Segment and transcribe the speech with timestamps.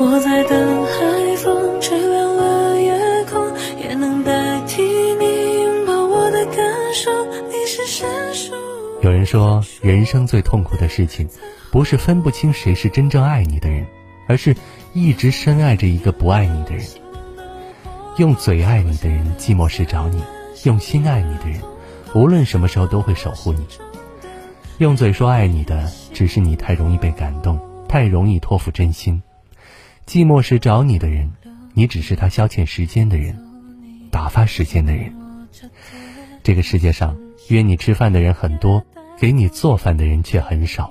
[0.00, 2.94] 我在等海风吹亮了夜
[3.28, 6.56] 空，也能代替你拥抱我的感
[6.94, 7.10] 受。
[7.48, 8.52] 你是闪烁。
[9.02, 11.28] 有人说，人生最痛苦的事情，
[11.72, 13.84] 不是分不清谁是真正爱你的人，
[14.28, 14.54] 而是
[14.92, 16.84] 一直深爱着一个不爱你的人。
[18.18, 20.20] 用嘴爱你的人，寂寞时找你；
[20.62, 21.60] 用心爱你的人，
[22.14, 23.66] 无论什么时候都会守护你。
[24.78, 27.58] 用嘴说爱你的，只是你太容易被感动，
[27.88, 29.20] 太容易托付真心。
[30.08, 31.30] 寂寞时找你的人，
[31.74, 33.38] 你只是他消遣时间的人，
[34.10, 35.12] 打发时间的人。
[36.42, 37.14] 这个世界上，
[37.50, 38.82] 约你吃饭的人很多，
[39.18, 40.90] 给你做饭的人却很少；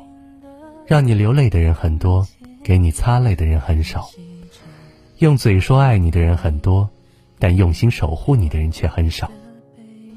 [0.85, 2.27] 让你流泪的人很多，
[2.63, 4.07] 给你擦泪的人很少。
[5.17, 6.87] 用嘴说爱你的人很多。
[7.39, 9.29] 但用心守护你的人却很少。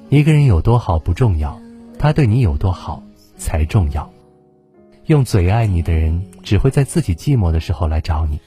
[0.08, 1.60] 一个人有多好不重要，
[1.98, 3.02] 他对你有多好
[3.36, 4.10] 才重要。
[5.10, 8.38] 用嘴爱你的人，只会在自己寂寞的时候来找你，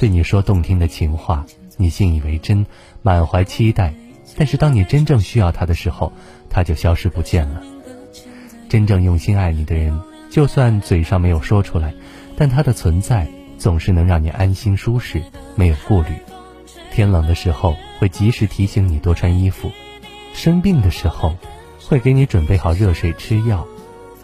[0.00, 2.66] 对你说动听的情话，你信以为真，
[3.02, 3.94] 满怀期待。
[4.36, 6.12] 但是当你真正需要他的时候，
[6.50, 7.62] 他就消失不见了。
[8.68, 9.96] 真正用心爱你的人，
[10.28, 11.94] 就算嘴上没有说出来，
[12.36, 15.22] 但他的存在总是能让你安心舒适，
[15.54, 16.08] 没有顾虑。
[16.90, 19.70] 天冷的时候会及时提醒你多穿衣服，
[20.34, 21.36] 生病的时候
[21.78, 23.64] 会给你准备好热水吃药，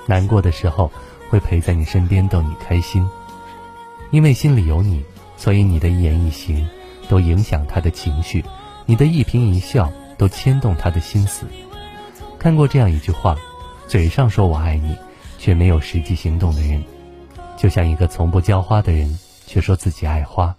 [0.06, 0.90] 难过的时候
[1.28, 3.08] 会陪在你身边逗你开心。
[4.10, 5.04] 因为心里有你，
[5.36, 6.66] 所以你的一言一行
[7.08, 8.44] 都影响他的情绪，
[8.86, 11.46] 你的一颦一笑都牵动他的心思。
[12.38, 13.36] 看过这样一句话：
[13.86, 14.96] 嘴上说我爱你，
[15.38, 16.82] 却没有实际行动的人，
[17.56, 20.54] 就像一个从不浇花的人，却说自己爱花，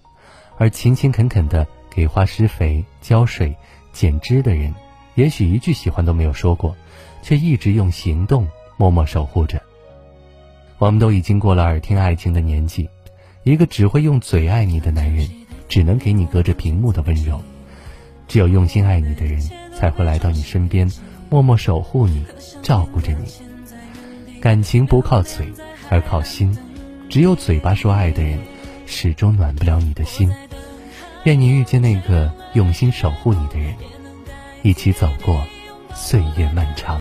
[0.58, 1.68] 而勤勤恳恳的。
[1.92, 3.54] 给花施肥、浇水、
[3.92, 4.74] 剪枝的人，
[5.16, 6.74] 也许一句喜欢都没有说过，
[7.24, 9.60] 却一直用行动默默守护着。
[10.80, 12.90] 我们都已经过了耳听爱情的年纪，
[13.44, 15.30] 一个只会用嘴爱你的男人，
[15.68, 17.40] 只能给你隔着屏幕的温柔。
[18.30, 19.42] 只有用心爱你的人，
[19.76, 20.90] 才会来到你身边，
[21.30, 22.24] 默默守护你，
[22.64, 24.40] 照顾着你。
[24.40, 25.52] 感情不靠嘴，
[25.90, 26.58] 而靠心。
[27.10, 28.40] 只有嘴巴说爱的人，
[28.86, 30.32] 始终暖不了你的心。
[31.26, 33.74] 愿你遇见那个用心守护你的人，
[34.62, 35.44] 一起走过
[35.94, 36.98] 岁月漫长。